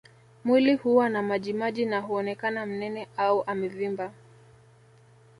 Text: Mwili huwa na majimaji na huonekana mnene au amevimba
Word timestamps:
Mwili 0.45 0.75
huwa 0.75 1.09
na 1.09 1.21
majimaji 1.21 1.85
na 1.85 1.99
huonekana 2.01 2.65
mnene 2.65 3.07
au 3.17 3.43
amevimba 3.47 4.13